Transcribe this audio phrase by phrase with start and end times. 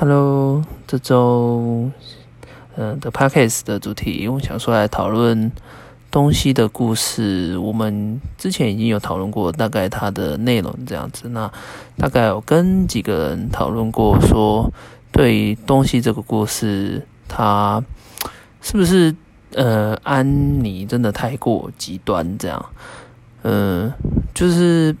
[0.00, 1.90] Hello，这周
[2.74, 5.52] 嗯的 Podcast 的主题，我想说来讨论
[6.10, 7.58] 东西的故事。
[7.58, 11.28] 我们之前已经有讨论过，大概它的内容这样子。
[11.28, 11.52] 那
[11.98, 14.72] 大概有跟几个人讨论过，说
[15.12, 17.84] 对于东西这个故事，它
[18.62, 19.14] 是不是
[19.52, 22.66] 呃安妮真的太过极端这样？
[23.42, 23.92] 嗯，
[24.32, 24.96] 就是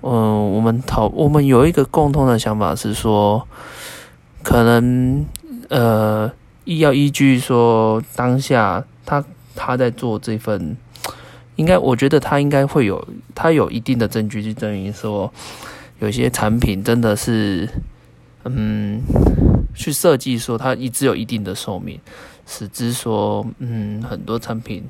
[0.00, 3.46] 嗯，我们讨我们有一个共同的想法是说。
[4.42, 5.24] 可能
[5.68, 6.30] 呃，
[6.64, 9.24] 要依据说当下他
[9.54, 10.76] 他在做这份，
[11.56, 15.32] 应该我觉得他应该会有他有一定的证据去证明说，
[16.00, 17.68] 有些产品真的是
[18.44, 19.00] 嗯，
[19.74, 22.00] 去设计说它一直有一定的寿命，
[22.46, 24.84] 使之说嗯很多产品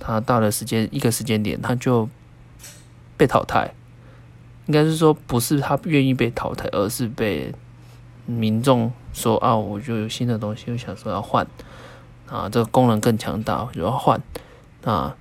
[0.00, 2.08] 它到了时间一个时间点它就
[3.16, 3.74] 被淘汰，
[4.66, 7.52] 应该是说不是他愿意被淘汰，而是被。
[8.28, 11.46] 民众说啊，我就有新的东西，我想说要换
[12.28, 14.20] 啊，这个功能更强大，我就要换
[14.84, 15.16] 啊，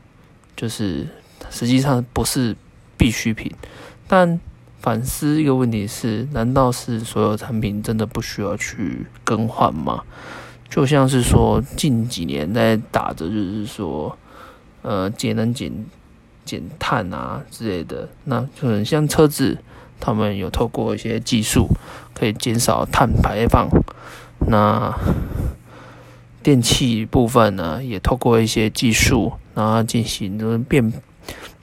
[0.55, 1.07] 就是
[1.49, 2.55] 实际上不是
[2.97, 3.51] 必需品。
[4.07, 4.39] 但
[4.79, 10.03] 反思一个问题是，难道是所有产品真的不需要去更换吗？
[10.69, 14.17] 就像是说近几年在打着，就是说
[14.81, 15.71] 呃节能减
[16.47, 19.59] 减碳啊之类的，那可能像车子。
[19.99, 21.67] 他们有透过一些技术
[22.13, 23.67] 可以减少碳排放，
[24.47, 24.93] 那
[26.43, 30.93] 电器部分呢，也透过一些技术，然后进行就是变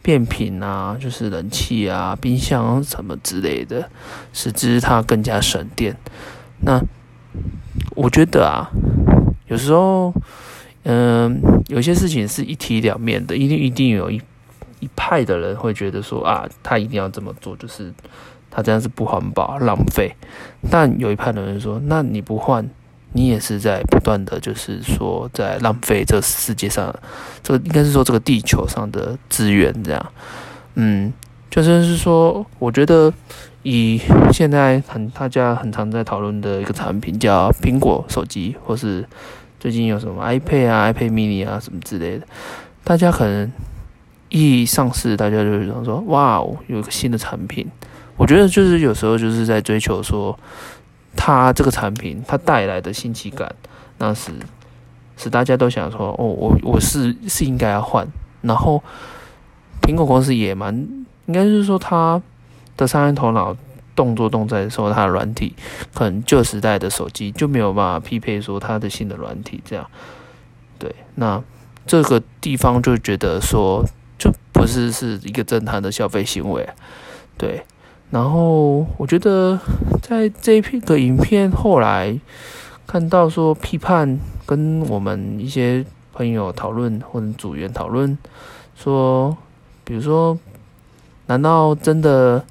[0.02, 3.88] 变频啊，就是冷气啊、冰箱什么之类的，
[4.32, 5.96] 使之它更加省电。
[6.62, 6.82] 那
[7.94, 8.68] 我觉得啊，
[9.46, 10.12] 有时候，
[10.82, 14.20] 嗯，有些事情是一体两面的，一定一定有一。
[14.80, 17.92] 一派的人会觉得说啊，他一定要这么做，就是
[18.50, 20.14] 他这样是不环保、浪费。
[20.70, 22.68] 但有一派的人说，那你不换，
[23.12, 26.94] 你也是在不断的，就是说在浪费这世界上，
[27.42, 30.12] 这个应该是说这个地球上的资源这样。
[30.74, 31.12] 嗯，
[31.50, 33.12] 就是是说，我觉得
[33.62, 34.00] 以
[34.32, 39.04] 现在很大家很常在讨论的一个产品叫苹果手机，或是
[39.58, 42.26] 最近有什么 iPad 啊、iPad mini 啊什么之类的，
[42.84, 43.50] 大家可能。
[44.28, 47.66] 一上市，大家就是想说，哇哦，有一个新的产品。
[48.16, 50.38] 我觉得就是有时候就是在追求说，
[51.16, 53.52] 它这个产品它带来的新奇感，
[53.98, 54.32] 那是
[55.16, 58.06] 使大家都想说，哦，我我是是应该要换。
[58.42, 58.82] 然后
[59.82, 60.74] 苹果公司也蛮，
[61.26, 62.22] 应该就是说它
[62.76, 63.56] 的商业头脑
[63.96, 65.54] 动作动在说它的软体，
[65.92, 69.88] 可能旧时代的手机就没有办法匹配说它的新的软体这样。
[70.78, 71.42] 对，那
[71.86, 73.84] 这个地方就觉得说。
[74.18, 76.68] 就不是是一个正常的消费行为，
[77.36, 77.64] 对。
[78.10, 79.58] 然后我觉得
[80.00, 82.16] 在这一个影片后来
[82.86, 88.16] 看到说批判，跟我们一些朋友讨论或者组员讨论
[88.76, 89.36] 说，
[89.82, 90.38] 比如说，
[91.26, 92.44] 难道真的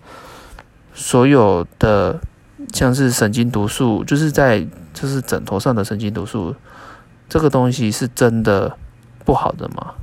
[0.93, 2.19] 所有的
[2.73, 6.53] 像是神经毒素，就是在就是枕头上的神经毒素
[7.29, 8.75] 这个东西是真的
[9.23, 9.93] 不好的吗？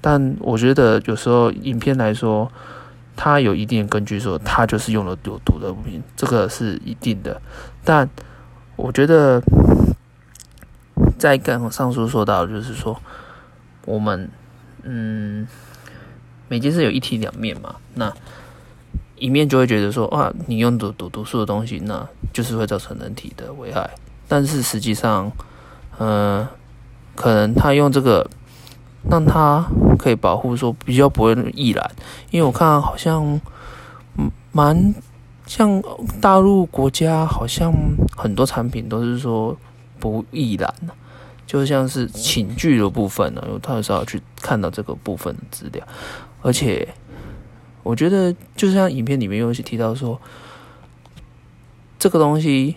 [0.00, 2.50] 但我觉得有时候影片来说，
[3.16, 7.42] 它有一定根据，说它就是用了有毒的物品，这个是一定的。
[7.82, 8.08] 但
[8.76, 9.42] 我觉得，
[11.18, 12.96] 在刚上述说到，就是说，
[13.86, 14.30] 我们
[14.84, 15.48] 嗯，
[16.46, 17.74] 每件事有一体两面嘛。
[17.94, 18.14] 那
[19.16, 23.90] 一面就会觉得说，哇，你用毒毒毒素的东西，那就是会造成人体的危害。
[24.28, 25.32] 但是实际上，
[25.98, 26.46] 嗯，
[27.16, 28.30] 可能他用这个。
[29.10, 29.64] 让它
[29.98, 31.90] 可以保护，说比较不会易燃，
[32.30, 33.40] 因为我看好像，
[34.52, 34.94] 蛮
[35.46, 35.82] 像
[36.20, 37.72] 大陆国家好像
[38.16, 39.56] 很多产品都是说
[39.98, 40.72] 不易燃，
[41.46, 45.86] 就像是寝具的部分呢，有特少去看到这个部分的资料，
[46.42, 46.86] 而且
[47.82, 50.20] 我觉得就像影片里面有些提到说，
[51.98, 52.76] 这个东西。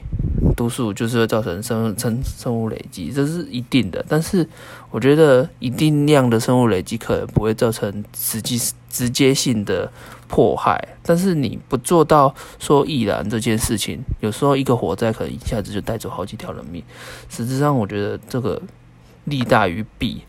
[0.56, 4.04] 毒素就是会造成生生生物累积，这是一定的。
[4.08, 4.48] 但是
[4.90, 8.60] 我觉得一定量的生物累积可能不会造成实际
[8.90, 9.92] 直接性的
[10.28, 10.88] 迫害。
[11.04, 16.84] 但是你不做到说易燃这件事情，有时候一个火灾可能一下子就带走好几条人命。
[17.30, 18.62] 实质上，我觉得这个
[19.26, 20.22] 利大于弊。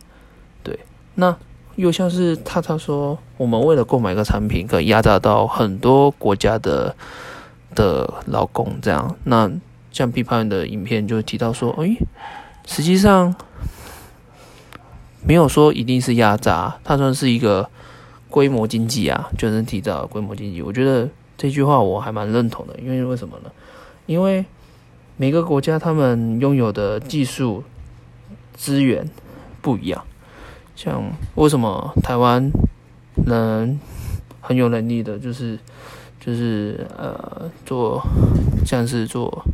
[0.62, 0.78] 对，
[1.14, 1.36] 那
[1.76, 6.94] 又像是他他说，我们为了购买一个产品，可以压榨到很多国家的
[7.74, 9.50] 的劳工，这样那。
[9.92, 11.96] 像批判的影片就提到说，哎，
[12.66, 13.34] 实际上
[15.24, 17.68] 没有说一定是压榨，它算是一个
[18.28, 20.60] 规模经济啊，就是提到规模经济。
[20.62, 23.50] 我觉得这句话我还蛮认同的，因为为什么呢？
[24.06, 24.44] 因为
[25.16, 27.62] 每个国家他们拥有的技术
[28.54, 29.08] 资源
[29.60, 30.02] 不一样。
[30.74, 32.50] 像为什么台湾
[33.26, 33.78] 能
[34.40, 35.58] 很有能力的，就是
[36.18, 38.02] 就是呃做
[38.64, 39.44] 像是做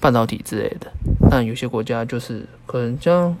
[0.00, 0.90] 半导体之类的，
[1.30, 3.36] 但有些国家就是可能像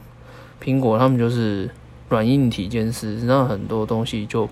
[0.62, 1.70] 苹果，他们就是
[2.10, 4.48] 软硬体兼施，那很多东西就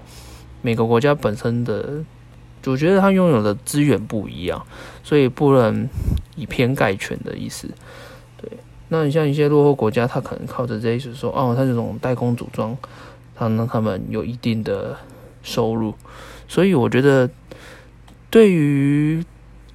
[0.63, 2.03] 每个国家本身的，
[2.65, 4.65] 我觉得它拥有的资源不一样，
[5.03, 5.87] 所以不能
[6.35, 7.69] 以偏概全的意思，
[8.41, 8.51] 对。
[8.89, 12.75] 那你像一些落后国家，他可能靠着这一些说，哦，他这种代工组装，
[13.37, 14.97] 他让他们有一定的
[15.43, 15.93] 收入。
[16.49, 17.29] 所以我觉得，
[18.31, 19.23] 对于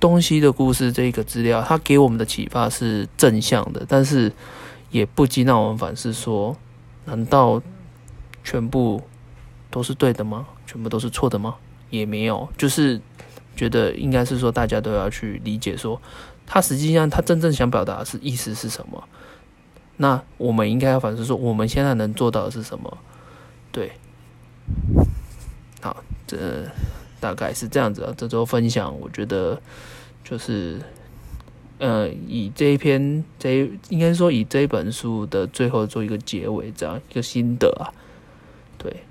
[0.03, 4.29] 东西的故事这个资料，它给我们的启发是正向的，但是
[4.91, 6.57] 也不禁让我们反思说，
[7.05, 7.61] 难道
[8.43, 9.01] 全部
[9.71, 10.45] 都是对的吗？
[10.67, 11.55] 全部都是错的吗？
[11.89, 12.99] 也没有，就是
[13.55, 16.01] 觉得应该是说，大家都要去理解说。
[16.45, 19.01] 他实际上，他真正想表达是意思是什么？
[19.95, 22.97] 那我们应该要反思说，我们现在能做到的是什么？
[23.71, 23.93] 对，
[25.79, 26.37] 好，这
[27.21, 28.13] 大概是这样子啊。
[28.17, 29.61] 这周分享，我觉得
[30.23, 30.79] 就是，
[31.79, 37.91] 呃，以这一篇，这应该说以这本书的最后做一个结尾，这样一个心得啊。
[38.77, 39.03] 对，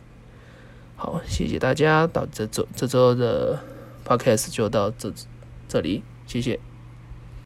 [0.96, 3.62] 好，谢谢大家，到这周这周的
[4.06, 5.12] podcast 就到这
[5.68, 6.58] 这里，谢谢。